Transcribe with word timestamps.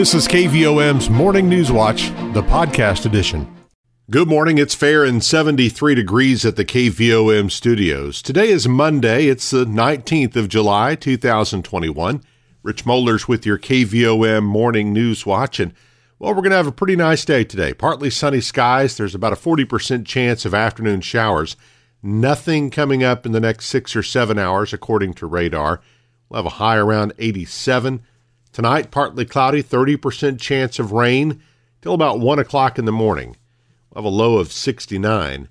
This 0.00 0.14
is 0.14 0.26
KVOM's 0.28 1.10
Morning 1.10 1.46
News 1.46 1.70
Watch, 1.70 2.08
the 2.32 2.42
podcast 2.42 3.04
edition. 3.04 3.54
Good 4.10 4.28
morning. 4.28 4.56
It's 4.56 4.74
fair 4.74 5.04
and 5.04 5.22
73 5.22 5.94
degrees 5.94 6.46
at 6.46 6.56
the 6.56 6.64
KVOM 6.64 7.50
studios. 7.50 8.22
Today 8.22 8.48
is 8.48 8.66
Monday. 8.66 9.26
It's 9.26 9.50
the 9.50 9.66
19th 9.66 10.36
of 10.36 10.48
July, 10.48 10.94
2021. 10.94 12.22
Rich 12.62 12.86
Mollers 12.86 13.28
with 13.28 13.44
your 13.44 13.58
KVOM 13.58 14.42
Morning 14.42 14.94
News 14.94 15.26
Watch. 15.26 15.60
And, 15.60 15.74
well, 16.18 16.30
we're 16.30 16.36
going 16.36 16.52
to 16.52 16.56
have 16.56 16.66
a 16.66 16.72
pretty 16.72 16.96
nice 16.96 17.26
day 17.26 17.44
today. 17.44 17.74
Partly 17.74 18.08
sunny 18.08 18.40
skies. 18.40 18.96
There's 18.96 19.14
about 19.14 19.34
a 19.34 19.36
40% 19.36 20.06
chance 20.06 20.46
of 20.46 20.54
afternoon 20.54 21.02
showers. 21.02 21.58
Nothing 22.02 22.70
coming 22.70 23.04
up 23.04 23.26
in 23.26 23.32
the 23.32 23.38
next 23.38 23.66
six 23.66 23.94
or 23.94 24.02
seven 24.02 24.38
hours, 24.38 24.72
according 24.72 25.12
to 25.12 25.26
radar. 25.26 25.82
We'll 26.30 26.38
have 26.38 26.46
a 26.46 26.56
high 26.56 26.78
around 26.78 27.12
87. 27.18 28.02
Tonight, 28.60 28.90
partly 28.90 29.24
cloudy, 29.24 29.62
30% 29.62 30.38
chance 30.38 30.78
of 30.78 30.92
rain 30.92 31.40
till 31.80 31.94
about 31.94 32.20
1 32.20 32.38
o'clock 32.38 32.78
in 32.78 32.84
the 32.84 32.92
morning. 32.92 33.38
We'll 33.88 34.04
have 34.04 34.12
a 34.12 34.14
low 34.14 34.36
of 34.36 34.52
69. 34.52 35.48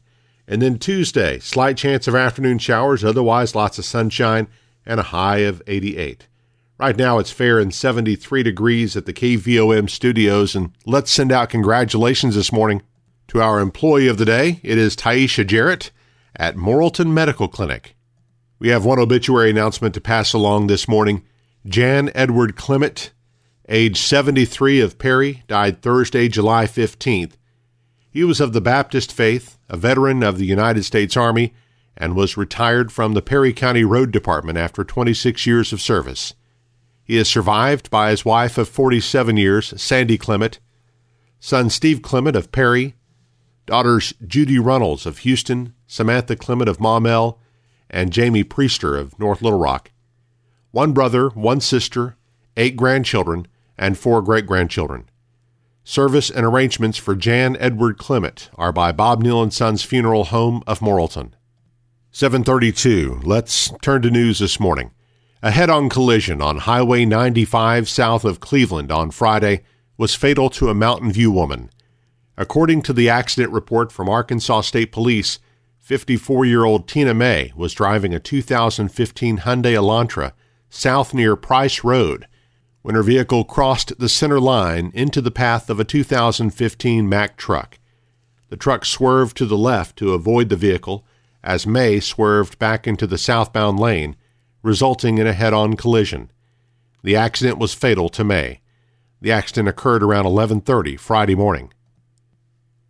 And 0.48 0.62
then 0.62 0.78
Tuesday, 0.78 1.40
slight 1.40 1.76
chance 1.76 2.08
of 2.08 2.14
afternoon 2.14 2.60
showers, 2.60 3.04
otherwise 3.04 3.56
lots 3.56 3.80
of 3.80 3.86
sunshine, 3.86 4.48
and 4.86 5.00
a 5.00 5.10
high 5.10 5.40
of 5.40 5.64
88. 5.66 6.28
Right 6.78 6.96
now, 6.96 7.18
it's 7.18 7.32
fair 7.32 7.58
and 7.58 7.74
73 7.74 8.44
degrees 8.44 8.96
at 8.96 9.08
the 9.08 9.14
KVOM 9.14 9.90
studios, 9.90 10.56
and 10.56 10.72
let's 10.86 11.10
send 11.10 11.32
out 11.32 11.50
congratulations 11.50 12.36
this 12.36 12.52
morning 12.52 12.84
to 13.30 13.42
our 13.42 13.60
employee 13.60 14.08
of 14.08 14.20
the 14.20 14.26
day. 14.26 14.60
It 14.62 14.78
is 14.78 14.96
Taisha 14.96 15.48
Jarrett 15.48 15.90
at 16.36 16.58
Morrilton 16.58 17.08
Medical 17.08 17.48
Clinic. 17.48 17.96
We 18.60 18.68
have 18.68 18.86
one 18.86 19.00
obituary 19.00 19.50
announcement 19.50 19.96
to 19.96 20.00
pass 20.00 20.32
along 20.32 20.68
this 20.68 20.88
morning. 20.88 21.24
Jan 21.68 22.10
Edward 22.16 22.56
Clement, 22.56 23.12
age 23.68 24.00
73 24.00 24.80
of 24.80 24.98
Perry, 24.98 25.44
died 25.48 25.82
Thursday, 25.82 26.30
July 26.30 26.66
15th. 26.66 27.34
He 28.10 28.24
was 28.24 28.40
of 28.40 28.54
the 28.54 28.62
Baptist 28.62 29.12
faith, 29.12 29.58
a 29.68 29.76
veteran 29.76 30.24
of 30.24 30.38
the 30.38 30.46
United 30.46 30.84
States 30.84 31.18
Army, 31.18 31.54
and 31.98 32.16
was 32.16 32.38
retired 32.38 32.94
from 32.94 33.14
the 33.14 33.22
Perry 33.22 33.52
County 33.52 33.84
Road 33.84 34.12
Department 34.12 34.58
after 34.58 34.86
26 34.86 35.46
years 35.46 35.74
of 35.74 35.82
service. 35.82 36.34
He 37.04 37.18
is 37.18 37.28
survived 37.28 37.90
by 37.90 38.12
his 38.12 38.24
wife 38.24 38.58
of 38.58 38.70
47 38.70 39.36
years, 39.36 39.74
Sandy 39.82 40.18
Clement, 40.18 40.60
son 41.42 41.70
Steve 41.70 42.02
Clement 42.02 42.38
of 42.38 42.54
Perry, 42.54 42.96
daughters 43.66 44.14
Judy 44.26 44.60
Runnels 44.60 45.06
of 45.06 45.20
Houston, 45.20 45.74
Samantha 45.88 46.38
Clement 46.38 46.70
of 46.70 46.80
Maumelle, 46.80 47.38
and 47.90 48.14
Jamie 48.14 48.46
Priester 48.46 48.98
of 48.98 49.20
North 49.20 49.42
Little 49.42 49.60
Rock 49.60 49.92
one 50.72 50.94
brother, 50.94 51.30
one 51.30 51.62
sister, 51.62 52.16
eight 52.56 52.76
grandchildren, 52.76 53.48
and 53.78 53.98
four 53.98 54.22
great 54.22 54.46
grandchildren. 54.46 55.10
Service 55.84 56.30
and 56.30 56.46
arrangements 56.46 56.98
for 56.98 57.16
Jan 57.16 57.58
Edward 57.60 57.98
Clement 57.98 58.50
are 58.56 58.72
by 58.72 58.92
Bob 58.92 59.24
Neal 59.24 59.42
and 59.42 59.54
Sons 59.54 59.84
Funeral 59.84 60.26
Home 60.26 60.62
of 60.68 60.80
Morrilton. 60.80 61.32
732. 62.12 63.22
Let's 63.24 63.72
turn 63.82 64.02
to 64.04 64.12
news 64.12 64.40
this 64.40 64.60
morning. 64.60 64.92
A 65.42 65.52
head-on 65.52 65.90
collision 65.90 66.42
on 66.42 66.58
Highway 66.58 67.06
95 67.06 67.88
south 67.88 68.26
of 68.26 68.40
Cleveland 68.40 68.92
on 68.92 69.10
Friday 69.10 69.64
was 69.98 70.16
fatal 70.16 70.50
to 70.52 70.70
a 70.70 70.76
Mountain 70.76 71.12
View 71.12 71.32
woman. 71.32 71.70
According 72.38 72.82
to 72.84 72.94
the 72.94 73.10
accident 73.10 73.52
report 73.52 73.92
from 73.92 74.10
Arkansas 74.10 74.62
State 74.62 74.92
Police, 74.92 75.40
54-year-old 75.86 76.88
Tina 76.88 77.14
May 77.14 77.52
was 77.56 77.74
driving 77.74 78.14
a 78.14 78.20
2015 78.20 79.40
Hyundai 79.40 79.74
Elantra 79.74 80.34
south 80.70 81.14
near 81.14 81.36
Price 81.36 81.84
Road 81.84 82.28
when 82.82 82.96
her 82.96 83.04
vehicle 83.04 83.44
crossed 83.44 84.00
the 84.00 84.10
center 84.10 84.40
line 84.40 84.92
into 84.94 85.22
the 85.22 85.32
path 85.32 85.70
of 85.70 85.80
a 85.80 85.84
2015 85.84 87.10
Mack 87.10 87.38
truck. 87.38 87.78
The 88.50 88.58
truck 88.58 88.86
swerved 88.86 89.38
to 89.38 89.46
the 89.46 89.58
left 89.58 89.98
to 89.98 90.14
avoid 90.14 90.50
the 90.50 90.56
vehicle 90.56 91.06
as 91.44 91.68
May 91.68 92.00
swerved 92.00 92.58
back 92.60 92.88
into 92.88 93.06
the 93.06 93.18
southbound 93.18 93.80
lane, 93.80 94.16
resulting 94.64 95.18
in 95.18 95.28
a 95.28 95.34
head 95.34 95.54
on 95.54 95.76
collision. 95.76 96.32
The 97.04 97.16
accident 97.16 97.58
was 97.58 97.74
fatal 97.74 98.10
to 98.10 98.24
May. 98.24 98.62
The 99.22 99.32
accident 99.32 99.68
occurred 99.68 100.04
around 100.04 100.26
11:30 100.26 100.98
Friday 100.98 101.36
morning. 101.36 101.74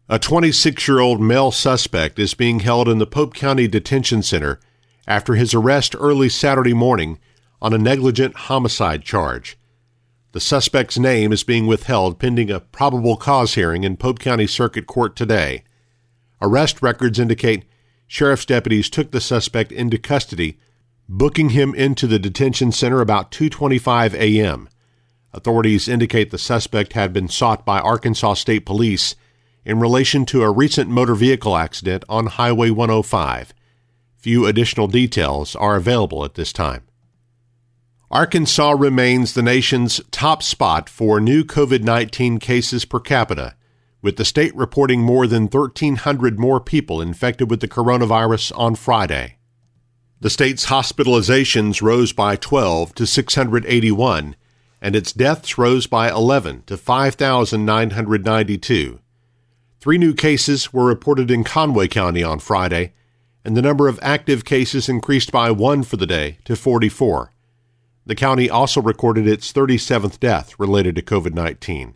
A 0.07 0.17
26-year-old 0.17 1.21
male 1.21 1.51
suspect 1.51 2.17
is 2.17 2.33
being 2.33 2.61
held 2.61 2.87
in 2.87 2.97
the 2.97 3.05
Pope 3.05 3.35
County 3.35 3.67
Detention 3.67 4.23
Center 4.23 4.59
after 5.07 5.35
his 5.35 5.53
arrest 5.53 5.95
early 5.99 6.29
Saturday 6.29 6.73
morning 6.73 7.19
on 7.61 7.73
a 7.73 7.77
negligent 7.77 8.35
homicide 8.35 9.03
charge. 9.03 9.57
The 10.31 10.39
suspect's 10.39 10.99
name 10.99 11.31
is 11.31 11.43
being 11.43 11.65
withheld 11.65 12.19
pending 12.19 12.51
a 12.51 12.59
probable 12.59 13.17
cause 13.17 13.55
hearing 13.55 13.83
in 13.83 13.97
Pope 13.97 14.19
County 14.19 14.45
Circuit 14.45 14.85
Court 14.85 15.15
today. 15.15 15.63
Arrest 16.41 16.81
records 16.81 17.19
indicate 17.19 17.65
sheriff's 18.07 18.45
deputies 18.45 18.89
took 18.89 19.11
the 19.11 19.21
suspect 19.21 19.71
into 19.71 19.97
custody, 19.97 20.59
booking 21.07 21.49
him 21.49 21.73
into 21.73 22.05
the 22.05 22.19
detention 22.19 22.71
center 22.71 23.01
about 23.01 23.31
2:25 23.31 24.13
a.m. 24.13 24.69
Authorities 25.33 25.87
indicate 25.87 26.31
the 26.31 26.37
suspect 26.37 26.93
had 26.93 27.13
been 27.13 27.27
sought 27.27 27.65
by 27.65 27.79
Arkansas 27.79 28.35
State 28.35 28.65
Police 28.65 29.15
in 29.65 29.79
relation 29.79 30.25
to 30.25 30.43
a 30.43 30.51
recent 30.51 30.89
motor 30.89 31.15
vehicle 31.15 31.55
accident 31.55 32.03
on 32.09 32.27
Highway 32.27 32.69
105. 32.69 33.53
Few 34.17 34.45
additional 34.45 34.87
details 34.87 35.55
are 35.55 35.75
available 35.75 36.25
at 36.25 36.35
this 36.35 36.51
time. 36.51 36.83
Arkansas 38.11 38.71
remains 38.71 39.35
the 39.35 39.43
nation's 39.43 40.01
top 40.09 40.41
spot 40.41 40.89
for 40.89 41.19
new 41.19 41.43
COVID 41.43 41.83
19 41.83 42.39
cases 42.39 42.83
per 42.83 42.99
capita, 42.99 43.55
with 44.01 44.17
the 44.17 44.25
state 44.25 44.55
reporting 44.55 45.01
more 45.01 45.27
than 45.27 45.43
1,300 45.43 46.39
more 46.39 46.59
people 46.59 47.03
infected 47.03 47.51
with 47.51 47.59
the 47.59 47.67
coronavirus 47.67 48.51
on 48.57 48.73
Friday. 48.73 49.37
The 50.21 50.31
state's 50.31 50.65
hospitalizations 50.65 51.83
rose 51.83 52.11
by 52.11 52.35
12 52.35 52.95
to 52.95 53.05
681, 53.05 54.35
and 54.81 54.95
its 54.95 55.13
deaths 55.13 55.59
rose 55.59 55.85
by 55.85 56.09
11 56.09 56.63
to 56.65 56.77
5,992. 56.77 58.99
Three 59.79 59.99
new 59.99 60.15
cases 60.15 60.73
were 60.73 60.85
reported 60.85 61.29
in 61.29 61.43
Conway 61.43 61.87
County 61.87 62.23
on 62.23 62.39
Friday, 62.39 62.93
and 63.45 63.55
the 63.55 63.61
number 63.61 63.87
of 63.87 63.99
active 64.01 64.45
cases 64.45 64.89
increased 64.89 65.31
by 65.31 65.51
one 65.51 65.83
for 65.83 65.97
the 65.97 66.07
day 66.07 66.39
to 66.45 66.55
44. 66.55 67.33
The 68.09 68.15
county 68.15 68.49
also 68.49 68.81
recorded 68.81 69.27
its 69.27 69.53
37th 69.53 70.19
death 70.19 70.59
related 70.59 70.95
to 70.95 71.03
COVID 71.03 71.35
19. 71.35 71.93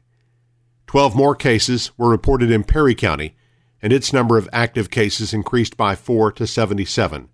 Twelve 0.85 1.15
more 1.15 1.35
cases 1.35 1.89
were 1.97 2.07
reported 2.07 2.51
in 2.51 2.65
Perry 2.65 2.93
County, 2.93 3.35
and 3.81 3.91
its 3.91 4.13
number 4.13 4.37
of 4.37 4.47
active 4.53 4.91
cases 4.91 5.33
increased 5.33 5.75
by 5.75 5.95
4 5.95 6.31
to 6.33 6.45
77. 6.45 7.29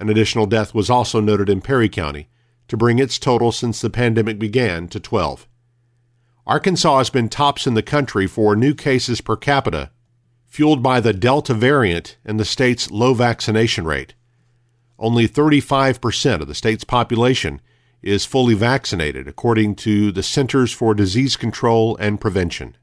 An 0.00 0.08
additional 0.08 0.46
death 0.46 0.74
was 0.74 0.90
also 0.90 1.20
noted 1.20 1.48
in 1.48 1.60
Perry 1.60 1.88
County 1.88 2.28
to 2.66 2.76
bring 2.76 2.98
its 2.98 3.16
total 3.16 3.52
since 3.52 3.80
the 3.80 3.90
pandemic 3.90 4.40
began 4.40 4.88
to 4.88 4.98
12. 4.98 5.46
Arkansas 6.48 6.98
has 6.98 7.10
been 7.10 7.28
tops 7.28 7.64
in 7.64 7.74
the 7.74 7.80
country 7.80 8.26
for 8.26 8.56
new 8.56 8.74
cases 8.74 9.20
per 9.20 9.36
capita, 9.36 9.92
fueled 10.46 10.82
by 10.82 10.98
the 10.98 11.12
Delta 11.12 11.54
variant 11.54 12.16
and 12.24 12.40
the 12.40 12.44
state's 12.44 12.90
low 12.90 13.14
vaccination 13.14 13.84
rate. 13.84 14.14
Only 14.98 15.28
35% 15.28 16.40
of 16.40 16.48
the 16.48 16.56
state's 16.56 16.82
population 16.82 17.60
is 18.04 18.24
fully 18.24 18.54
vaccinated, 18.54 19.26
according 19.26 19.74
to 19.74 20.12
the 20.12 20.22
Centers 20.22 20.72
for 20.72 20.94
Disease 20.94 21.36
Control 21.36 21.96
and 21.96 22.20
Prevention. 22.20 22.76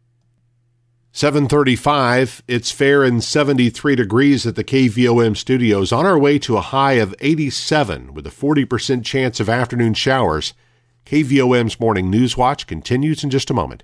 735, 1.14 2.42
it's 2.48 2.72
fair 2.72 3.04
and 3.04 3.24
73 3.24 3.96
degrees 3.96 4.48
at 4.48 4.56
the 4.56 4.64
KVOM 4.64 5.36
studios, 5.36 5.92
on 5.92 6.06
our 6.06 6.18
way 6.18 6.40
to 6.40 6.58
a 6.58 6.62
high 6.62 6.94
of 6.94 7.14
87 7.20 8.14
with 8.14 8.26
a 8.26 8.32
40% 8.32 9.04
chance 9.04 9.40
of 9.40 9.50
afternoon 9.50 9.94
showers. 9.94 10.54
KVOM's 11.06 11.80
Morning 11.80 12.10
News 12.10 12.38
Watch 12.38 12.66
continues 12.66 13.24
in 13.24 13.30
just 13.30 13.50
a 13.50 13.54
moment. 13.54 13.84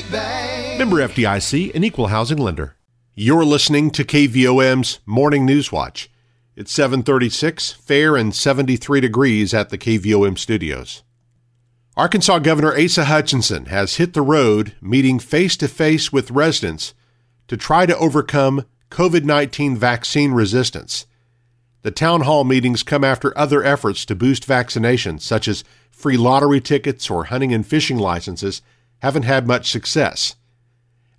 Bank. 0.11 0.79
Member 0.79 0.97
FDIC, 0.97 1.73
an 1.73 1.83
equal 1.83 2.07
housing 2.07 2.37
lender. 2.37 2.75
You're 3.15 3.45
listening 3.45 3.91
to 3.91 4.03
KVOM's 4.03 4.99
Morning 5.05 5.45
News 5.45 5.71
Watch. 5.71 6.09
It's 6.55 6.71
736, 6.71 7.71
fair 7.71 8.17
and 8.17 8.35
73 8.35 8.99
degrees 8.99 9.53
at 9.53 9.69
the 9.69 9.77
KVOM 9.77 10.37
studios. 10.37 11.03
Arkansas 11.95 12.39
Governor 12.39 12.77
Asa 12.77 13.05
Hutchinson 13.05 13.65
has 13.65 13.95
hit 13.95 14.13
the 14.13 14.21
road 14.21 14.75
meeting 14.81 15.19
face 15.19 15.57
to 15.57 15.67
face 15.67 16.11
with 16.11 16.31
residents 16.31 16.93
to 17.47 17.57
try 17.57 17.85
to 17.85 17.97
overcome 17.97 18.65
COVID 18.89 19.23
19 19.23 19.75
vaccine 19.75 20.31
resistance. 20.31 21.05
The 21.83 21.91
town 21.91 22.21
hall 22.21 22.43
meetings 22.43 22.83
come 22.83 23.03
after 23.03 23.37
other 23.37 23.63
efforts 23.63 24.05
to 24.05 24.15
boost 24.15 24.47
vaccinations, 24.47 25.21
such 25.21 25.47
as 25.47 25.63
free 25.89 26.17
lottery 26.17 26.61
tickets 26.61 27.09
or 27.09 27.25
hunting 27.25 27.53
and 27.53 27.65
fishing 27.65 27.97
licenses, 27.97 28.61
haven't 29.01 29.23
had 29.23 29.47
much 29.47 29.69
success. 29.69 30.35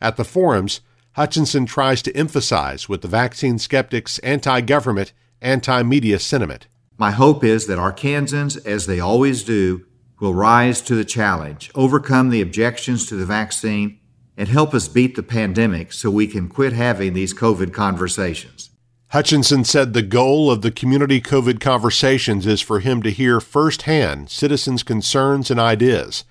At 0.00 0.16
the 0.16 0.24
forums, 0.24 0.80
Hutchinson 1.12 1.66
tries 1.66 2.02
to 2.02 2.16
emphasize 2.16 2.88
with 2.88 3.02
the 3.02 3.08
vaccine 3.08 3.58
skeptics 3.58 4.18
anti 4.20 4.60
government, 4.62 5.12
anti 5.40 5.82
media 5.82 6.18
sentiment. 6.18 6.66
My 6.98 7.10
hope 7.10 7.44
is 7.44 7.66
that 7.66 7.78
Arkansans, 7.78 8.64
as 8.66 8.86
they 8.86 9.00
always 9.00 9.44
do, 9.44 9.84
will 10.20 10.34
rise 10.34 10.80
to 10.82 10.94
the 10.94 11.04
challenge, 11.04 11.70
overcome 11.74 12.30
the 12.30 12.40
objections 12.40 13.06
to 13.06 13.16
the 13.16 13.26
vaccine, 13.26 13.98
and 14.36 14.48
help 14.48 14.72
us 14.72 14.88
beat 14.88 15.16
the 15.16 15.22
pandemic 15.22 15.92
so 15.92 16.10
we 16.10 16.26
can 16.26 16.48
quit 16.48 16.72
having 16.72 17.12
these 17.12 17.34
COVID 17.34 17.72
conversations. 17.72 18.70
Hutchinson 19.08 19.64
said 19.64 19.92
the 19.92 20.00
goal 20.00 20.50
of 20.50 20.62
the 20.62 20.70
community 20.70 21.20
COVID 21.20 21.60
conversations 21.60 22.46
is 22.46 22.62
for 22.62 22.80
him 22.80 23.02
to 23.02 23.10
hear 23.10 23.40
firsthand 23.40 24.30
citizens' 24.30 24.82
concerns 24.82 25.50
and 25.50 25.60
ideas. 25.60 26.24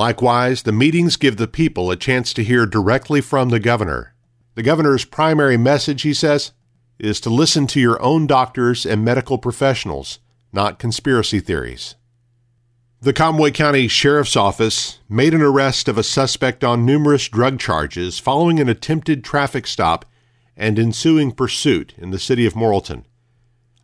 Likewise, 0.00 0.62
the 0.62 0.72
meetings 0.72 1.18
give 1.18 1.36
the 1.36 1.46
people 1.46 1.90
a 1.90 1.94
chance 1.94 2.32
to 2.32 2.42
hear 2.42 2.64
directly 2.64 3.20
from 3.20 3.50
the 3.50 3.60
governor. 3.60 4.14
The 4.54 4.62
governor's 4.62 5.04
primary 5.04 5.58
message, 5.58 6.00
he 6.00 6.14
says, 6.14 6.52
is 6.98 7.20
to 7.20 7.28
listen 7.28 7.66
to 7.66 7.80
your 7.80 8.00
own 8.00 8.26
doctors 8.26 8.86
and 8.86 9.04
medical 9.04 9.36
professionals, 9.36 10.18
not 10.54 10.78
conspiracy 10.78 11.38
theories. 11.38 11.96
The 13.02 13.12
Conway 13.12 13.50
County 13.50 13.88
Sheriff's 13.88 14.36
Office 14.36 15.00
made 15.06 15.34
an 15.34 15.42
arrest 15.42 15.86
of 15.86 15.98
a 15.98 16.02
suspect 16.02 16.64
on 16.64 16.86
numerous 16.86 17.28
drug 17.28 17.58
charges 17.58 18.18
following 18.18 18.58
an 18.58 18.70
attempted 18.70 19.22
traffic 19.22 19.66
stop 19.66 20.06
and 20.56 20.78
ensuing 20.78 21.30
pursuit 21.30 21.92
in 21.98 22.10
the 22.10 22.18
city 22.18 22.46
of 22.46 22.54
Morrilton. 22.54 23.04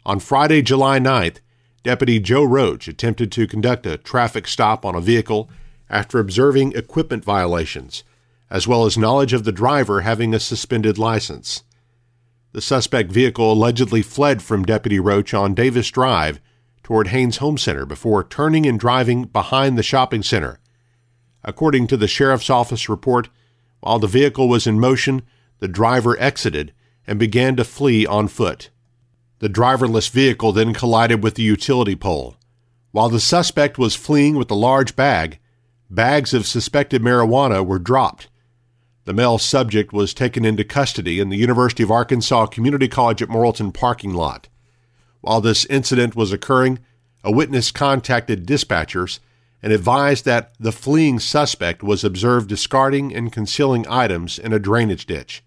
On 0.07 0.19
Friday, 0.19 0.63
July 0.63 0.99
9th, 0.99 1.41
Deputy 1.83 2.19
Joe 2.21 2.45
Roach 2.45 2.89
attempted 2.89 3.31
to 3.33 3.47
conduct 3.47 3.85
a 3.85 3.99
traffic 3.99 4.49
stop 4.49 4.87
on 4.87 4.95
a 4.95 5.01
vehicle 5.03 5.51
after 5.89 6.19
observing 6.19 6.73
equipment 6.73 7.25
violations, 7.25 8.05
as 8.51 8.67
well 8.67 8.85
as 8.85 8.99
knowledge 8.99 9.33
of 9.33 9.45
the 9.45 9.53
driver 9.53 10.01
having 10.03 10.35
a 10.35 10.41
suspended 10.41 10.99
license. 10.99 11.63
The 12.53 12.63
suspect 12.63 13.13
vehicle 13.13 13.53
allegedly 13.53 14.03
fled 14.03 14.43
from 14.43 14.65
Deputy 14.65 14.99
Roach 14.99 15.35
on 15.35 15.55
Davis 15.55 15.91
Drive 15.91 16.41
toward 16.83 17.09
Haynes 17.09 17.39
Home 17.39 17.59
Center 17.59 17.85
before 17.85 18.25
turning 18.25 18.65
and 18.65 18.79
driving 18.79 19.25
behind 19.25 19.77
the 19.77 19.83
shopping 19.83 20.23
center. 20.23 20.59
According 21.45 21.87
to 21.89 21.97
the 21.97 22.09
sheriff's 22.09 22.49
office 22.49 22.89
report, 22.89 23.29
while 23.81 23.99
the 23.99 24.07
vehicle 24.07 24.49
was 24.49 24.67
in 24.67 24.81
motion, 24.81 25.23
the 25.59 25.69
driver 25.69 26.19
exited 26.19 26.73
and 27.07 27.19
began 27.19 27.57
to 27.57 27.65
flee 27.65 28.07
on 28.07 28.29
foot. 28.29 28.71
The 29.39 29.49
driverless 29.49 30.11
vehicle 30.11 30.53
then 30.53 30.73
collided 30.73 31.23
with 31.23 31.35
the 31.35 31.43
utility 31.43 31.95
pole. 31.95 32.37
While 32.91 33.11
the 33.11 33.21
suspect 33.21 33.79
was 33.79 33.95
fleeing 33.95 34.37
with 34.37 34.51
a 34.51 34.55
large 34.55 34.97
bag, 34.97 35.39
bags 35.91 36.35
of 36.35 36.47
suspected 36.47 37.03
marijuana 37.03 37.65
were 37.65 37.79
dropped. 37.79 38.29
The 39.05 39.13
male 39.13 39.39
subject 39.39 39.93
was 39.93 40.13
taken 40.13 40.45
into 40.45 40.65
custody 40.65 41.21
in 41.21 41.29
the 41.29 41.37
University 41.37 41.83
of 41.83 41.91
Arkansas 41.91 42.47
Community 42.47 42.89
College 42.89 43.23
at 43.23 43.29
Morrilton 43.29 43.73
parking 43.73 44.13
lot. 44.13 44.49
While 45.21 45.41
this 45.41 45.65
incident 45.67 46.17
was 46.17 46.33
occurring, 46.33 46.81
a 47.23 47.31
witness 47.31 47.71
contacted 47.71 48.47
dispatchers 48.47 49.21
and 49.63 49.73
advised 49.73 50.25
that 50.25 50.53
the 50.59 50.73
fleeing 50.73 51.19
suspect 51.19 51.83
was 51.83 52.05
observed 52.05 52.49
discarding 52.49 53.15
and 53.15 53.33
concealing 53.33 53.87
items 53.89 54.39
in 54.39 54.53
a 54.53 54.59
drainage 54.59 55.07
ditch. 55.07 55.43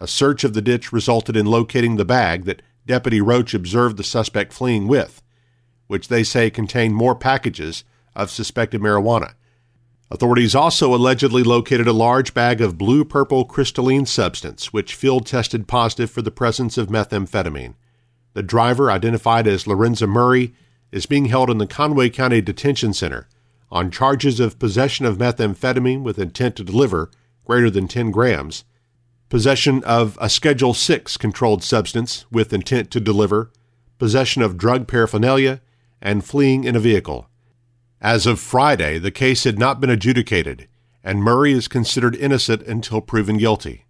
A 0.00 0.06
search 0.06 0.44
of 0.44 0.54
the 0.54 0.62
ditch 0.62 0.92
resulted 0.92 1.36
in 1.36 1.46
locating 1.46 1.96
the 1.96 2.04
bag 2.04 2.44
that 2.44 2.62
Deputy 2.86 3.20
Roach 3.20 3.54
observed 3.54 3.96
the 3.96 4.04
suspect 4.04 4.52
fleeing 4.52 4.86
with, 4.86 5.22
which 5.86 6.08
they 6.08 6.22
say 6.22 6.50
contained 6.50 6.94
more 6.94 7.14
packages 7.14 7.84
of 8.14 8.30
suspected 8.30 8.80
marijuana. 8.80 9.34
Authorities 10.10 10.54
also 10.54 10.94
allegedly 10.94 11.42
located 11.42 11.86
a 11.86 11.92
large 11.92 12.32
bag 12.32 12.62
of 12.62 12.78
blue 12.78 13.04
purple 13.04 13.44
crystalline 13.44 14.06
substance, 14.06 14.72
which 14.72 14.94
field 14.94 15.26
tested 15.26 15.68
positive 15.68 16.10
for 16.10 16.22
the 16.22 16.30
presence 16.30 16.78
of 16.78 16.88
methamphetamine. 16.88 17.74
The 18.32 18.42
driver, 18.42 18.90
identified 18.90 19.46
as 19.46 19.66
Lorenza 19.66 20.06
Murray, 20.06 20.54
is 20.90 21.04
being 21.04 21.26
held 21.26 21.50
in 21.50 21.58
the 21.58 21.66
Conway 21.66 22.08
County 22.08 22.40
Detention 22.40 22.94
Center 22.94 23.28
on 23.70 23.90
charges 23.90 24.40
of 24.40 24.58
possession 24.58 25.04
of 25.04 25.18
methamphetamine 25.18 26.02
with 26.02 26.18
intent 26.18 26.56
to 26.56 26.64
deliver 26.64 27.10
greater 27.44 27.68
than 27.68 27.86
10 27.86 28.10
grams, 28.10 28.64
possession 29.28 29.84
of 29.84 30.16
a 30.20 30.30
Schedule 30.30 30.72
6 30.72 31.18
controlled 31.18 31.62
substance 31.62 32.24
with 32.30 32.52
intent 32.52 32.90
to 32.90 33.00
deliver, 33.00 33.50
possession 33.98 34.40
of 34.40 34.56
drug 34.56 34.88
paraphernalia, 34.88 35.60
and 36.00 36.24
fleeing 36.24 36.64
in 36.64 36.76
a 36.76 36.80
vehicle. 36.80 37.28
As 38.00 38.26
of 38.26 38.38
Friday, 38.38 38.98
the 38.98 39.10
case 39.10 39.42
had 39.42 39.58
not 39.58 39.80
been 39.80 39.90
adjudicated, 39.90 40.68
and 41.02 41.22
Murray 41.22 41.52
is 41.52 41.66
considered 41.66 42.14
innocent 42.14 42.62
until 42.62 43.00
proven 43.00 43.38
guilty. 43.38 43.86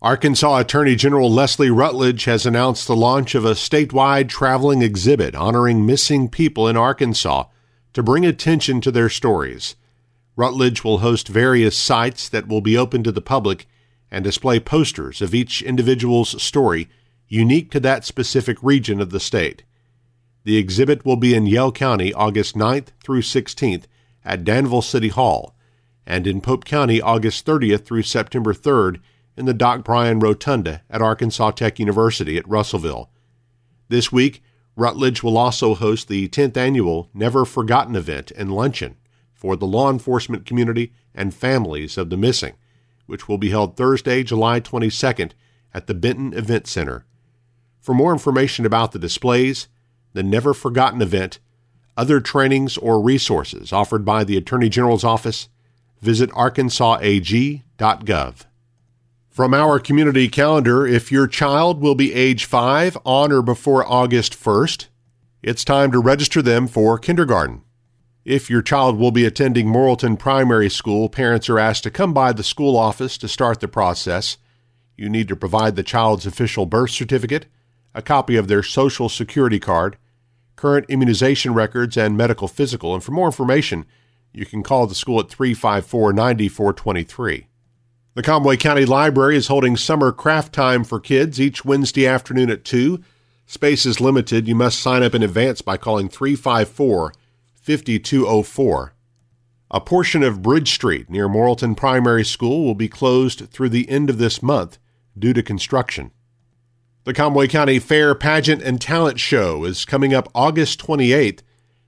Arkansas 0.00 0.58
Attorney 0.58 0.94
General 0.94 1.30
Leslie 1.30 1.68
Rutledge 1.68 2.24
has 2.24 2.46
announced 2.46 2.86
the 2.86 2.96
launch 2.96 3.34
of 3.34 3.44
a 3.44 3.50
statewide 3.50 4.28
traveling 4.28 4.82
exhibit 4.82 5.34
honoring 5.34 5.84
missing 5.84 6.28
people 6.28 6.68
in 6.68 6.76
Arkansas 6.76 7.44
to 7.92 8.02
bring 8.02 8.24
attention 8.24 8.80
to 8.80 8.92
their 8.92 9.08
stories. 9.08 9.74
Rutledge 10.36 10.84
will 10.84 10.98
host 10.98 11.28
various 11.28 11.76
sites 11.76 12.28
that 12.28 12.46
will 12.46 12.60
be 12.60 12.78
open 12.78 13.02
to 13.02 13.12
the 13.12 13.20
public 13.20 13.66
and 14.10 14.24
display 14.24 14.60
posters 14.60 15.20
of 15.20 15.34
each 15.34 15.60
individual's 15.60 16.40
story 16.40 16.88
unique 17.28 17.70
to 17.72 17.80
that 17.80 18.04
specific 18.04 18.56
region 18.62 19.00
of 19.00 19.10
the 19.10 19.20
state. 19.20 19.64
The 20.44 20.56
exhibit 20.56 21.04
will 21.04 21.16
be 21.16 21.34
in 21.34 21.46
Yell 21.46 21.70
County 21.70 22.14
August 22.14 22.54
9th 22.56 22.88
through 23.02 23.22
16th 23.22 23.84
at 24.24 24.44
Danville 24.44 24.82
City 24.82 25.08
Hall 25.08 25.54
and 26.06 26.26
in 26.26 26.40
Pope 26.40 26.64
County 26.64 27.00
August 27.00 27.44
30th 27.44 27.84
through 27.84 28.02
September 28.02 28.54
3rd 28.54 29.00
in 29.36 29.46
the 29.46 29.54
Doc 29.54 29.84
Bryan 29.84 30.18
Rotunda 30.18 30.82
at 30.88 31.02
Arkansas 31.02 31.52
Tech 31.52 31.78
University 31.78 32.36
at 32.36 32.48
Russellville. 32.48 33.10
This 33.88 34.10
week, 34.10 34.42
Rutledge 34.76 35.22
will 35.22 35.36
also 35.36 35.74
host 35.74 36.08
the 36.08 36.28
10th 36.28 36.56
annual 36.56 37.10
Never 37.12 37.44
Forgotten 37.44 37.96
event 37.96 38.30
and 38.32 38.52
luncheon 38.52 38.96
for 39.34 39.56
the 39.56 39.66
law 39.66 39.90
enforcement 39.90 40.46
community 40.46 40.92
and 41.14 41.34
families 41.34 41.98
of 41.98 42.08
the 42.08 42.16
missing, 42.16 42.54
which 43.06 43.28
will 43.28 43.38
be 43.38 43.50
held 43.50 43.76
Thursday, 43.76 44.22
July 44.22 44.60
22nd 44.60 45.32
at 45.74 45.86
the 45.86 45.94
Benton 45.94 46.32
Event 46.32 46.66
Center. 46.66 47.04
For 47.80 47.94
more 47.94 48.12
information 48.12 48.64
about 48.64 48.92
the 48.92 48.98
displays, 48.98 49.68
the 50.12 50.22
Never 50.22 50.54
Forgotten 50.54 51.02
event, 51.02 51.38
other 51.96 52.20
trainings 52.20 52.76
or 52.76 53.02
resources 53.02 53.72
offered 53.72 54.04
by 54.04 54.24
the 54.24 54.36
Attorney 54.36 54.68
General's 54.68 55.04
Office, 55.04 55.48
visit 56.00 56.30
arkansasag.gov. 56.30 58.34
From 59.28 59.54
our 59.54 59.78
community 59.78 60.28
calendar, 60.28 60.86
if 60.86 61.12
your 61.12 61.26
child 61.26 61.80
will 61.80 61.94
be 61.94 62.12
age 62.12 62.44
5 62.44 62.98
on 63.04 63.32
or 63.32 63.42
before 63.42 63.86
August 63.86 64.32
1st, 64.32 64.88
it's 65.42 65.64
time 65.64 65.92
to 65.92 65.98
register 65.98 66.42
them 66.42 66.66
for 66.66 66.98
kindergarten. 66.98 67.62
If 68.24 68.50
your 68.50 68.60
child 68.60 68.98
will 68.98 69.12
be 69.12 69.24
attending 69.24 69.68
Morrilton 69.68 70.18
Primary 70.18 70.68
School, 70.68 71.08
parents 71.08 71.48
are 71.48 71.58
asked 71.58 71.84
to 71.84 71.90
come 71.90 72.12
by 72.12 72.32
the 72.32 72.42
school 72.42 72.76
office 72.76 73.16
to 73.18 73.28
start 73.28 73.60
the 73.60 73.68
process. 73.68 74.36
You 74.96 75.08
need 75.08 75.28
to 75.28 75.36
provide 75.36 75.76
the 75.76 75.82
child's 75.82 76.26
official 76.26 76.66
birth 76.66 76.90
certificate, 76.90 77.46
a 77.94 78.02
copy 78.02 78.36
of 78.36 78.48
their 78.48 78.62
social 78.62 79.08
security 79.08 79.58
card, 79.58 79.96
current 80.56 80.86
immunization 80.88 81.54
records, 81.54 81.96
and 81.96 82.16
medical 82.16 82.48
physical. 82.48 82.94
And 82.94 83.02
for 83.02 83.12
more 83.12 83.26
information, 83.26 83.86
you 84.32 84.46
can 84.46 84.62
call 84.62 84.86
the 84.86 84.94
school 84.94 85.20
at 85.20 85.28
354 85.28 86.12
9423. 86.12 87.46
The 88.14 88.22
Conway 88.22 88.56
County 88.56 88.84
Library 88.84 89.36
is 89.36 89.46
holding 89.46 89.76
summer 89.76 90.12
craft 90.12 90.52
time 90.52 90.84
for 90.84 91.00
kids 91.00 91.40
each 91.40 91.64
Wednesday 91.64 92.06
afternoon 92.06 92.50
at 92.50 92.64
2. 92.64 93.02
Space 93.46 93.86
is 93.86 94.00
limited. 94.00 94.46
You 94.46 94.54
must 94.54 94.80
sign 94.80 95.02
up 95.02 95.14
in 95.14 95.22
advance 95.22 95.62
by 95.62 95.76
calling 95.76 96.08
354 96.08 97.12
5204. 97.54 98.94
A 99.72 99.80
portion 99.80 100.24
of 100.24 100.42
Bridge 100.42 100.72
Street 100.72 101.08
near 101.08 101.28
Morrilton 101.28 101.76
Primary 101.76 102.24
School 102.24 102.64
will 102.64 102.74
be 102.74 102.88
closed 102.88 103.48
through 103.50 103.68
the 103.68 103.88
end 103.88 104.10
of 104.10 104.18
this 104.18 104.42
month 104.42 104.78
due 105.16 105.32
to 105.32 105.42
construction. 105.42 106.10
The 107.04 107.14
Conway 107.14 107.48
County 107.48 107.78
Fair 107.78 108.14
Pageant 108.14 108.62
and 108.62 108.78
Talent 108.78 109.18
Show 109.18 109.64
is 109.64 109.86
coming 109.86 110.12
up 110.12 110.28
August 110.34 110.84
28th. 110.84 111.40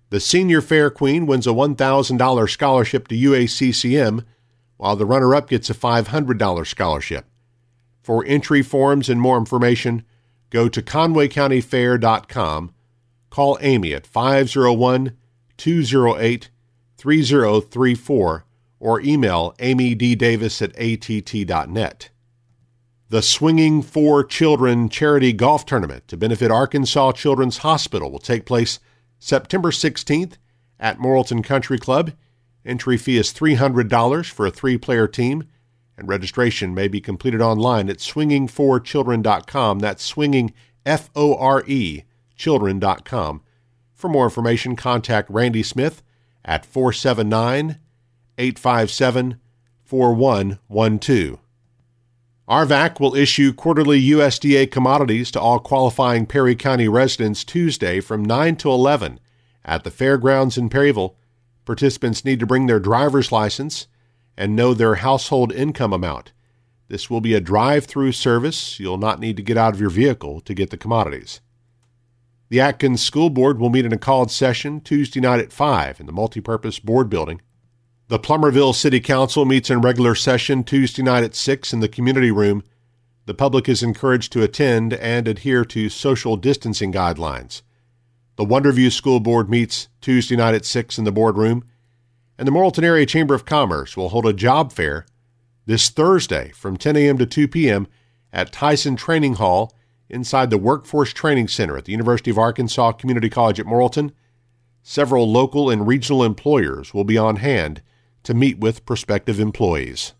The 0.09 0.21
Senior 0.21 0.62
Fair 0.62 0.88
Queen 0.88 1.26
wins 1.26 1.47
a 1.47 1.50
$1,000 1.50 2.50
scholarship 2.50 3.09
to 3.09 3.14
UACCM 3.14 4.25
while 4.78 4.97
the 4.97 5.04
runner 5.04 5.35
up 5.35 5.50
gets 5.50 5.69
a 5.69 5.75
$500 5.75 6.66
scholarship. 6.66 7.26
For 8.02 8.25
entry 8.25 8.62
forms 8.62 9.11
and 9.11 9.21
more 9.21 9.37
information, 9.37 10.02
go 10.49 10.71
to 10.71 10.81
conwaycountyfair.com, 10.81 12.73
call 13.28 13.59
Amy 13.61 13.92
at 13.92 14.07
501 14.07 15.16
208 15.59 16.50
3034 16.97 18.45
or 18.81 19.00
email 19.02 19.54
amydavis 19.59 20.62
at 20.62 20.75
att.net. 20.76 22.09
The 23.12 23.21
Swinging 23.21 23.83
for 23.83 24.25
Children 24.25 24.88
charity 24.88 25.35
golf 25.35 25.66
tournament 25.66 26.09
to 26.09 26.16
benefit 26.16 26.50
Arkansas 26.50 27.12
Children's 27.12 27.59
Hospital 27.59 28.11
will 28.11 28.19
take 28.19 28.47
place 28.47 28.81
September 29.19 29.71
16th 29.71 30.38
at 30.81 30.97
Morrilton 30.97 31.45
Country 31.45 31.78
Club. 31.78 32.12
Entry 32.64 32.97
fee 32.97 33.19
is 33.19 33.31
$300 33.35 34.31
for 34.31 34.47
a 34.47 34.50
three 34.50 34.78
player 34.78 35.07
team, 35.07 35.45
and 35.95 36.09
registration 36.09 36.73
may 36.73 36.88
be 36.88 37.02
completed 37.02 37.42
online 37.42 37.90
at 37.90 37.99
swingingforchildren.com. 37.99 39.78
That's 39.78 40.02
swinging, 40.02 40.54
F 40.87 41.11
O 41.14 41.37
R 41.37 41.62
E, 41.66 42.04
children.com. 42.35 43.42
For 43.92 44.09
more 44.09 44.25
information, 44.25 44.75
contact 44.75 45.28
Randy 45.28 45.62
Smith 45.62 46.02
at 46.47 46.64
479 46.64 47.78
857 48.38 49.38
4112. 49.85 51.42
RVAC 52.53 53.01
will 53.01 53.15
issue 53.15 53.55
quarterly 53.55 53.99
USDA 54.11 54.71
commodities 54.71 55.31
to 55.31 55.41
all 55.41 55.59
qualifying 55.59 56.27
Perry 56.27 56.55
County 56.55 56.87
residents 56.87 57.45
Tuesday 57.45 57.99
from 57.99 58.23
9 58.23 58.57
to 58.57 58.71
11 58.71 59.21
at 59.65 59.85
the 59.85 59.91
fairgrounds 59.91 60.59
in 60.59 60.69
Perryville. 60.69 61.17
Participants 61.65 62.27
need 62.27 62.39
to 62.41 62.47
bring 62.47 62.67
their 62.67 62.79
driver's 62.79 63.33
license 63.33 63.87
and 64.37 64.55
know 64.55 64.75
their 64.75 64.97
household 64.97 65.51
income 65.51 65.95
amount. 65.95 66.33
This 66.89 67.09
will 67.09 67.23
be 67.23 67.33
a 67.33 67.41
drive 67.41 67.87
through 67.87 68.13
service. 68.13 68.79
You'll 68.79 68.99
not 68.99 69.19
need 69.19 69.39
to 69.39 69.43
get 69.43 69.57
out 69.57 69.73
of 69.73 69.81
your 69.81 69.89
vehicle 69.89 70.43
to 70.43 70.53
get 70.53 70.69
the 70.69 70.77
commodities. 70.77 71.41
The 72.51 72.61
Atkins 72.61 73.01
School 73.01 73.31
Board 73.31 73.61
will 73.61 73.71
meet 73.71 73.87
in 73.87 73.95
a 73.95 73.99
called 73.99 74.31
session 74.31 74.83
Tuesday 74.83 75.21
night 75.21 75.41
at 75.41 75.55
5 75.55 76.01
in 76.01 76.05
the 76.05 76.13
multipurpose 76.13 76.85
board 76.85 77.09
building. 77.09 77.41
The 78.12 78.19
Plumerville 78.19 78.75
City 78.75 79.00
Council 79.00 79.47
meets 79.47 79.71
in 79.71 79.81
regular 79.81 80.14
session 80.14 80.64
Tuesday 80.64 81.02
night 81.02 81.25
at 81.25 81.35
6 81.35 81.73
in 81.73 81.81
the 81.81 81.88
community 81.88 82.31
room. 82.31 82.62
The 83.25 83.33
public 83.33 83.71
is 83.71 83.83
encouraged 83.83 84.35
to 84.35 84.42
attend 84.42 84.92
and 84.92 85.26
adhere 85.26 85.64
to 85.64 85.88
social 85.88 86.37
distancing 86.37 86.92
guidelines. 86.92 87.62
The 88.37 88.45
Wonderview 88.45 88.92
School 88.92 89.19
Board 89.19 89.49
meets 89.49 89.88
Tuesday 90.02 90.37
night 90.37 90.54
at 90.54 90.66
6 90.66 90.99
in 90.99 91.04
the 91.04 91.11
boardroom. 91.11 91.64
And 92.37 92.47
the 92.47 92.52
Morrilton 92.52 92.83
Area 92.83 93.07
Chamber 93.07 93.33
of 93.33 93.47
Commerce 93.47 93.97
will 93.97 94.11
hold 94.11 94.26
a 94.26 94.35
job 94.35 94.73
fair 94.73 95.07
this 95.64 95.88
Thursday 95.88 96.50
from 96.50 96.76
10 96.76 96.97
a.m. 96.97 97.16
to 97.16 97.25
2 97.25 97.49
p.m. 97.49 97.87
at 98.31 98.52
Tyson 98.52 98.95
Training 98.95 99.37
Hall 99.37 99.75
inside 100.11 100.50
the 100.50 100.59
Workforce 100.59 101.14
Training 101.14 101.49
Center 101.49 101.78
at 101.78 101.87
the 101.87 101.92
University 101.92 102.31
of 102.31 102.37
Arkansas 102.37 102.92
Community 102.92 103.31
College 103.31 103.59
at 103.59 103.64
Morrilton. 103.64 104.12
Several 104.83 105.33
local 105.33 105.71
and 105.71 105.87
regional 105.87 106.23
employers 106.23 106.92
will 106.92 107.04
be 107.04 107.16
on 107.16 107.37
hand 107.37 107.81
to 108.25 108.35
meet 108.35 108.59
with 108.59 108.87
prospective 108.87 109.41
employees. 109.41 110.14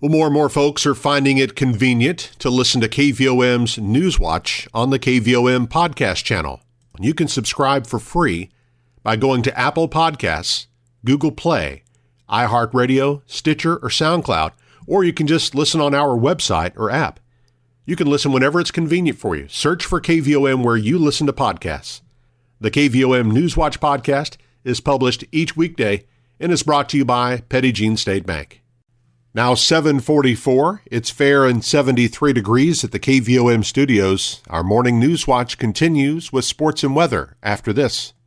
Well, 0.00 0.10
more 0.10 0.26
and 0.26 0.34
more 0.34 0.48
folks 0.48 0.84
are 0.84 0.94
finding 0.94 1.38
it 1.38 1.56
convenient 1.56 2.32
to 2.38 2.50
listen 2.50 2.80
to 2.82 2.88
KVOM's 2.88 3.76
Newswatch 3.76 4.68
on 4.74 4.90
the 4.90 4.98
KVOM 4.98 5.68
podcast 5.68 6.22
channel. 6.22 6.60
You 7.00 7.14
can 7.14 7.28
subscribe 7.28 7.86
for 7.86 7.98
free 7.98 8.50
by 9.02 9.16
going 9.16 9.42
to 9.42 9.58
Apple 9.58 9.88
Podcasts, 9.88 10.66
Google 11.04 11.32
Play, 11.32 11.82
iHeartRadio, 12.28 13.22
Stitcher, 13.26 13.76
or 13.76 13.88
SoundCloud, 13.88 14.52
or 14.86 15.02
you 15.02 15.12
can 15.12 15.26
just 15.26 15.54
listen 15.54 15.80
on 15.80 15.94
our 15.94 16.16
website 16.16 16.72
or 16.76 16.90
app. 16.90 17.20
You 17.86 17.96
can 17.96 18.08
listen 18.08 18.32
whenever 18.32 18.60
it's 18.60 18.70
convenient 18.70 19.18
for 19.18 19.36
you. 19.36 19.48
Search 19.48 19.84
for 19.84 20.00
KVOM 20.00 20.64
where 20.64 20.76
you 20.76 20.98
listen 20.98 21.26
to 21.26 21.32
podcasts. 21.32 22.02
The 22.60 22.70
KVOM 22.70 23.32
Newswatch 23.32 23.78
podcast 23.78 24.36
is 24.64 24.80
published 24.80 25.24
each 25.30 25.56
weekday 25.56 26.04
and 26.38 26.52
is 26.52 26.62
brought 26.62 26.88
to 26.90 26.96
you 26.96 27.04
by 27.04 27.38
Petit 27.48 27.72
Jean 27.72 27.96
State 27.96 28.26
Bank. 28.26 28.62
Now 29.34 29.54
744, 29.54 30.82
it's 30.86 31.10
fair 31.10 31.44
and 31.44 31.62
73 31.62 32.32
degrees 32.32 32.82
at 32.84 32.92
the 32.92 32.98
KVOM 32.98 33.64
studios. 33.64 34.42
Our 34.48 34.62
morning 34.62 34.98
news 34.98 35.26
watch 35.26 35.58
continues 35.58 36.32
with 36.32 36.46
sports 36.46 36.82
and 36.82 36.96
weather 36.96 37.36
after 37.42 37.72
this. 37.72 38.14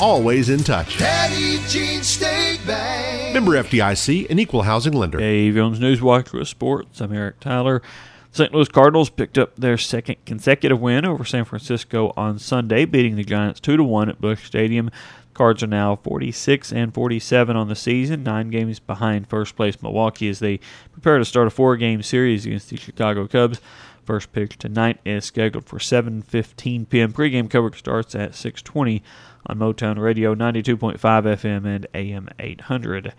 always 0.00 0.48
in 0.48 0.60
touch. 0.60 0.98
Petit 0.98 1.58
Jean 1.68 2.02
State 2.02 2.60
Bank. 2.66 3.34
Member 3.34 3.52
FDIC, 3.52 4.30
an 4.30 4.38
equal 4.38 4.62
housing 4.62 4.92
lender. 4.92 5.18
KVOM's 5.18 5.78
Newswatch 5.78 6.32
with 6.32 6.48
sports. 6.48 7.00
I'm 7.00 7.12
Eric 7.12 7.40
Tyler. 7.40 7.82
St. 8.30 8.52
Louis 8.52 8.68
Cardinals 8.68 9.10
picked 9.10 9.38
up 9.38 9.56
their 9.56 9.78
second 9.78 10.16
consecutive 10.24 10.80
win 10.80 11.04
over 11.04 11.24
San 11.24 11.44
Francisco 11.44 12.12
on 12.16 12.38
Sunday, 12.38 12.84
beating 12.84 13.16
the 13.16 13.24
Giants 13.24 13.60
two 13.60 13.76
to 13.76 13.82
one 13.82 14.08
at 14.08 14.20
Busch 14.20 14.44
Stadium. 14.44 14.90
Cards 15.34 15.62
are 15.62 15.68
now 15.68 15.96
46 15.96 16.72
and 16.72 16.92
47 16.92 17.56
on 17.56 17.68
the 17.68 17.76
season, 17.76 18.24
nine 18.24 18.50
games 18.50 18.80
behind 18.80 19.28
first 19.28 19.56
place 19.56 19.80
Milwaukee 19.80 20.28
as 20.28 20.40
they 20.40 20.58
prepare 20.92 21.18
to 21.18 21.24
start 21.24 21.46
a 21.46 21.50
four-game 21.50 22.02
series 22.02 22.44
against 22.44 22.70
the 22.70 22.76
Chicago 22.76 23.26
Cubs. 23.26 23.60
First 24.04 24.32
pitch 24.32 24.58
tonight 24.58 24.98
is 25.04 25.24
scheduled 25.24 25.66
for 25.66 25.78
7:15 25.78 26.88
p.m. 26.88 27.12
Pregame 27.12 27.48
coverage 27.48 27.78
starts 27.78 28.14
at 28.14 28.32
6:20 28.32 29.02
on 29.48 29.58
Motown 29.58 29.98
Radio 29.98 30.34
92.5 30.34 30.98
FM 30.98 31.64
and 31.66 31.86
AM 31.94 32.28
800. 32.38 33.14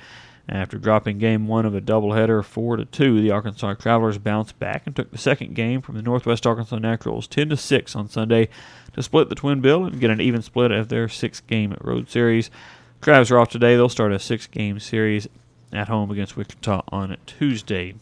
After 0.48 0.78
dropping 0.80 1.20
game 1.20 1.48
one 1.48 1.66
of 1.66 1.76
a 1.76 1.82
doubleheader 1.82 2.44
4 2.44 2.78
to 2.78 2.86
2, 2.86 3.22
the 3.22 3.32
Arkansas 3.32 3.76
Travelers 3.76 4.18
bounced 4.18 4.58
back 4.58 4.84
and 4.86 4.96
took 4.96 5.12
the 5.12 5.18
second 5.18 5.54
game 5.54 5.82
from 5.82 5.96
the 5.96 6.02
Northwest 6.02 6.48
Arkansas 6.48 6.80
Naturals 6.80 7.28
10 7.28 7.50
to 7.50 7.58
6 7.58 7.96
on 7.96 8.10
Sunday 8.10 8.50
to 8.94 9.04
split 9.04 9.30
the 9.30 9.36
twin 9.36 9.62
bill 9.62 9.86
and 9.86 10.00
get 10.00 10.10
an 10.10 10.22
even 10.22 10.42
split 10.42 10.72
of 10.72 10.90
their 10.90 11.08
six 11.08 11.40
game 11.40 11.76
road 11.82 12.10
series. 12.10 12.50
Travs 13.02 13.30
are 13.32 13.40
off 13.40 13.50
today. 13.50 13.76
They'll 13.76 13.90
start 13.90 14.12
a 14.12 14.20
six 14.20 14.48
game 14.48 14.80
series 14.80 15.28
at 15.72 15.88
home 15.88 16.10
against 16.10 16.36
Wichita 16.36 16.84
on 16.90 17.16
Tuesday. 17.26 17.94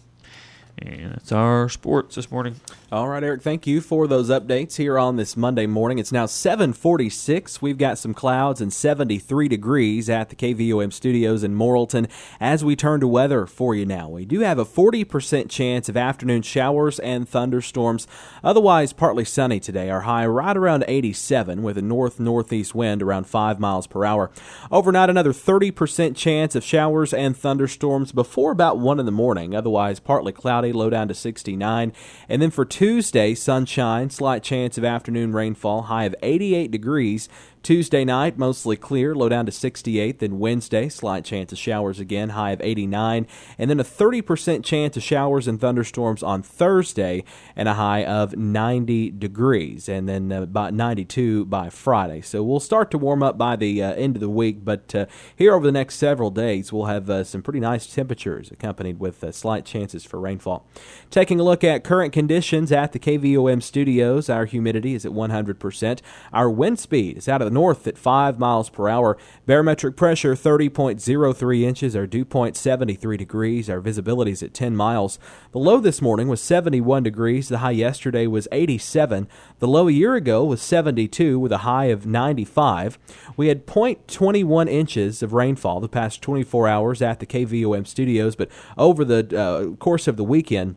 And 0.80 1.14
that's 1.14 1.32
our 1.32 1.68
sports 1.70 2.16
this 2.16 2.32
morning. 2.32 2.56
All 2.90 3.10
right, 3.10 3.22
Eric, 3.22 3.42
thank 3.42 3.68
you 3.68 3.82
for 3.82 4.08
those 4.08 4.30
updates 4.30 4.78
here 4.78 4.98
on 4.98 5.18
this 5.18 5.36
Monday 5.36 5.68
morning. 5.68 6.00
It's 6.00 6.14
now 6.14 6.26
746. 6.26 7.62
We've 7.62 7.78
got 7.78 7.98
some 7.98 8.14
clouds 8.14 8.62
and 8.62 8.72
73 8.72 9.50
degrees 9.50 10.10
at 10.10 10.30
the 10.30 10.38
KVOM 10.38 10.94
studios 10.94 11.44
in 11.44 11.54
Morrilton. 11.54 12.10
As 12.40 12.64
we 12.64 12.78
turn 12.78 13.02
to 13.02 13.08
weather 13.10 13.46
for 13.46 13.76
you 13.76 13.86
now, 13.86 14.08
we 14.08 14.24
do 14.24 14.40
have 14.40 14.58
a 14.58 14.64
40% 14.64 15.50
chance 15.50 15.90
of 15.90 15.98
afternoon 15.98 16.44
showers 16.44 16.98
and 17.00 17.28
thunderstorms. 17.28 18.08
Otherwise, 18.42 18.94
partly 18.94 19.26
sunny 19.26 19.60
today. 19.60 19.90
Our 19.90 20.02
high 20.02 20.26
right 20.26 20.56
around 20.56 20.86
87 20.88 21.64
with 21.64 21.78
a 21.78 21.82
north-northeast 21.82 22.74
wind 22.74 23.04
around 23.04 23.28
5 23.28 23.60
miles 23.60 23.86
per 23.86 24.06
hour. 24.06 24.32
Overnight, 24.72 25.10
another 25.10 25.34
30% 25.34 26.16
chance 26.16 26.56
of 26.56 26.64
showers 26.64 27.14
and 27.14 27.36
thunderstorms 27.36 28.14
before 28.14 28.54
about 28.54 28.78
1 28.80 28.98
in 28.98 29.06
the 29.06 29.12
morning. 29.12 29.54
Otherwise, 29.54 30.00
partly 30.00 30.32
cloudy 30.32 30.72
low 30.72 30.90
down 30.90 31.10
to 31.10 31.14
69. 31.14 31.92
And 32.30 32.42
then 32.42 32.50
for 32.50 32.64
Tuesday, 32.78 33.34
sunshine, 33.34 34.08
slight 34.12 34.44
chance 34.44 34.78
of 34.78 34.86
afternoon 34.86 35.34
rainfall, 35.34 35.82
high 35.82 36.04
of 36.04 36.14
88 36.22 36.70
degrees. 36.70 37.28
Tuesday 37.68 38.06
night, 38.06 38.38
mostly 38.38 38.78
clear, 38.78 39.14
low 39.14 39.28
down 39.28 39.46
to 39.46 39.52
68. 39.52 40.20
Then 40.20 40.40
Wednesday, 40.40 40.88
slight 40.88 41.26
chance 41.26 41.52
of 41.52 41.58
showers 41.58 42.00
again, 42.00 42.30
high 42.30 42.52
of 42.52 42.62
89. 42.62 43.28
And 43.58 43.70
then 43.70 43.78
a 43.78 43.84
30% 43.84 44.64
chance 44.64 44.96
of 44.96 45.04
showers 45.04 45.50
and 45.50 45.60
thunderstorms 45.60 46.24
on 46.24 46.44
Thursday, 46.44 47.26
and 47.58 47.68
a 47.68 47.74
high 47.74 48.06
of 48.06 48.38
90 48.38 49.12
degrees. 49.12 49.90
And 49.90 50.08
then 50.08 50.32
uh, 50.32 50.44
about 50.44 50.74
92 50.74 51.44
by 51.48 51.70
Friday. 51.70 52.22
So 52.22 52.42
we'll 52.42 52.62
start 52.62 52.90
to 52.92 52.98
warm 52.98 53.22
up 53.22 53.38
by 53.38 53.58
the 53.58 53.84
uh, 53.84 53.96
end 53.96 54.16
of 54.16 54.22
the 54.22 54.30
week, 54.30 54.64
but 54.64 54.96
uh, 54.96 55.06
here 55.36 55.54
over 55.54 55.66
the 55.66 55.74
next 55.74 55.96
several 55.96 56.32
days, 56.32 56.72
we'll 56.72 56.86
have 56.86 57.10
uh, 57.10 57.26
some 57.26 57.42
pretty 57.42 57.60
nice 57.60 57.94
temperatures 57.94 58.50
accompanied 58.50 59.02
with 59.02 59.22
uh, 59.22 59.34
slight 59.34 59.66
chances 59.66 60.06
for 60.06 60.22
rainfall. 60.22 60.66
Taking 61.12 61.42
a 61.42 61.44
look 61.44 61.66
at 61.66 61.84
current 61.84 62.14
conditions 62.14 62.72
at 62.72 62.94
the 62.94 63.00
KVOM 63.00 63.62
studios, 63.62 64.30
our 64.30 64.46
humidity 64.46 64.94
is 64.94 65.06
at 65.06 65.12
100%. 65.12 66.00
Our 66.32 66.50
wind 66.50 66.80
speed 66.80 67.18
is 67.18 67.28
out 67.28 67.42
of 67.42 67.52
the 67.52 67.57
north 67.58 67.88
at 67.88 67.98
5 67.98 68.38
miles 68.38 68.70
per 68.70 68.88
hour. 68.88 69.18
Barometric 69.48 69.96
pressure 69.96 70.36
30.03 70.36 71.62
inches 71.64 71.96
or 71.96 72.06
dew 72.06 72.24
point 72.24 72.56
73 72.56 73.18
degrees. 73.18 73.68
Our 73.68 73.80
visibility 73.80 74.30
is 74.30 74.44
at 74.44 74.54
10 74.54 74.76
miles. 74.76 75.18
The 75.54 75.58
low 75.58 75.80
this 75.80 76.00
morning 76.00 76.28
was 76.28 76.40
71 76.40 77.02
degrees. 77.02 77.50
The 77.50 77.58
high 77.58 77.72
yesterday 77.72 78.28
was 78.28 78.48
87. 78.52 79.28
The 79.58 79.68
low 79.68 79.88
a 79.88 79.92
year 79.92 80.14
ago 80.14 80.46
was 80.46 80.62
72 80.62 81.40
with 81.40 81.52
a 81.52 81.66
high 81.70 81.86
of 81.86 82.06
95. 82.06 83.00
We 83.36 83.48
had 83.48 83.66
0.21 83.66 84.70
inches 84.70 85.24
of 85.24 85.34
rainfall 85.34 85.80
the 85.80 85.90
past 85.90 86.22
24 86.22 86.68
hours 86.68 87.02
at 87.02 87.20
the 87.20 87.26
KVOM 87.26 87.88
studios, 87.88 88.36
but 88.36 88.50
over 88.78 89.04
the 89.04 89.36
uh, 89.36 89.76
course 89.78 90.08
of 90.08 90.16
the 90.16 90.24
weekend, 90.24 90.76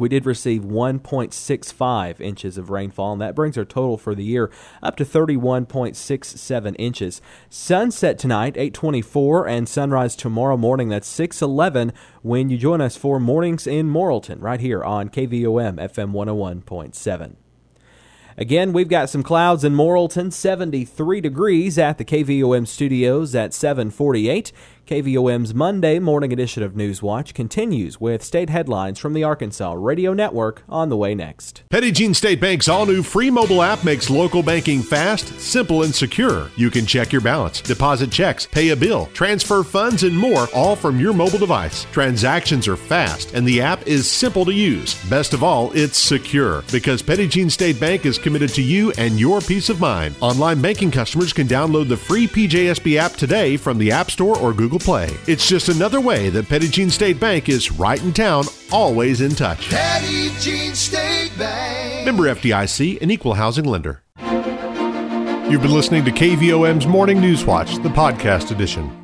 we 0.00 0.08
did 0.08 0.26
receive 0.26 0.62
1.65 0.62 2.20
inches 2.20 2.58
of 2.58 2.70
rainfall, 2.70 3.12
and 3.12 3.20
that 3.20 3.34
brings 3.34 3.58
our 3.58 3.64
total 3.64 3.98
for 3.98 4.14
the 4.14 4.24
year 4.24 4.50
up 4.82 4.96
to 4.96 5.04
31.67 5.04 6.74
inches. 6.78 7.20
Sunset 7.48 8.18
tonight, 8.18 8.56
8:24, 8.56 9.46
and 9.46 9.68
sunrise 9.68 10.16
tomorrow 10.16 10.56
morning. 10.56 10.88
That's 10.88 11.06
6:11 11.06 11.92
when 12.22 12.48
you 12.48 12.56
join 12.56 12.80
us 12.80 12.96
for 12.96 13.20
mornings 13.20 13.66
in 13.66 13.88
Morrilton, 13.90 14.40
right 14.40 14.60
here 14.60 14.82
on 14.82 15.10
KVOM 15.10 15.78
FM 15.78 16.12
101.7. 16.12 17.36
Again, 18.38 18.72
we've 18.72 18.88
got 18.88 19.10
some 19.10 19.22
clouds 19.22 19.64
in 19.64 19.74
Morrilton, 19.74 20.32
73 20.32 21.20
degrees 21.20 21.76
at 21.76 21.98
the 21.98 22.06
KVOM 22.06 22.66
studios 22.66 23.34
at 23.34 23.52
748. 23.52 24.50
KVOM's 24.90 25.54
Monday 25.54 26.00
morning 26.00 26.32
edition 26.32 26.64
of 26.64 26.72
Newswatch 26.72 27.32
continues 27.32 28.00
with 28.00 28.24
state 28.24 28.50
headlines 28.50 28.98
from 28.98 29.12
the 29.12 29.22
Arkansas 29.22 29.72
Radio 29.74 30.12
Network 30.12 30.64
on 30.68 30.88
the 30.88 30.96
way 30.96 31.14
next. 31.14 31.62
Petit 31.70 31.92
Jean 31.92 32.12
State 32.12 32.40
Bank's 32.40 32.66
all 32.66 32.86
new 32.86 33.04
free 33.04 33.30
mobile 33.30 33.62
app 33.62 33.84
makes 33.84 34.10
local 34.10 34.42
banking 34.42 34.82
fast, 34.82 35.38
simple, 35.38 35.84
and 35.84 35.94
secure. 35.94 36.50
You 36.56 36.72
can 36.72 36.86
check 36.86 37.12
your 37.12 37.20
balance, 37.20 37.60
deposit 37.60 38.10
checks, 38.10 38.46
pay 38.46 38.70
a 38.70 38.76
bill, 38.76 39.06
transfer 39.12 39.62
funds, 39.62 40.02
and 40.02 40.18
more 40.18 40.48
all 40.52 40.74
from 40.74 40.98
your 40.98 41.12
mobile 41.12 41.38
device. 41.38 41.84
Transactions 41.92 42.66
are 42.66 42.74
fast, 42.74 43.32
and 43.32 43.46
the 43.46 43.60
app 43.60 43.86
is 43.86 44.10
simple 44.10 44.44
to 44.44 44.52
use. 44.52 45.00
Best 45.08 45.34
of 45.34 45.44
all, 45.44 45.70
it's 45.70 45.98
secure 45.98 46.64
because 46.72 47.00
Petit 47.00 47.28
Jean 47.28 47.48
State 47.48 47.78
Bank 47.78 48.06
is 48.06 48.18
committed 48.18 48.50
to 48.54 48.62
you 48.62 48.90
and 48.98 49.20
your 49.20 49.40
peace 49.40 49.68
of 49.68 49.80
mind. 49.80 50.16
Online 50.20 50.60
banking 50.60 50.90
customers 50.90 51.32
can 51.32 51.46
download 51.46 51.88
the 51.88 51.96
free 51.96 52.26
PJSB 52.26 52.96
app 52.96 53.12
today 53.12 53.56
from 53.56 53.78
the 53.78 53.92
App 53.92 54.10
Store 54.10 54.36
or 54.36 54.52
Google 54.52 54.79
Play. 54.80 55.16
It's 55.26 55.48
just 55.48 55.68
another 55.68 56.00
way 56.00 56.30
that 56.30 56.48
Jean 56.68 56.90
State 56.90 57.20
Bank 57.20 57.48
is 57.48 57.70
right 57.70 58.02
in 58.02 58.12
town, 58.12 58.44
always 58.72 59.20
in 59.20 59.34
touch. 59.34 59.70
Jean 60.40 60.74
State 60.74 61.32
Bank. 61.38 62.04
Member 62.04 62.24
FDIC, 62.24 63.00
an 63.02 63.10
equal 63.10 63.34
housing 63.34 63.64
lender. 63.64 64.02
You've 65.50 65.62
been 65.62 65.72
listening 65.72 66.04
to 66.04 66.12
KVOM's 66.12 66.86
Morning 66.86 67.20
News 67.20 67.44
Watch, 67.44 67.74
the 67.76 67.88
podcast 67.88 68.52
edition. 68.52 68.99